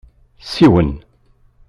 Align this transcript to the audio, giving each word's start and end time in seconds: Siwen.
Siwen. 0.51 0.89